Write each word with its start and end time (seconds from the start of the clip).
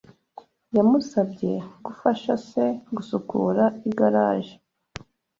Yamusabye 0.75 1.51
gufasha 1.85 2.31
se 2.47 2.63
gusukura 2.95 3.63
igaraje, 3.89 4.55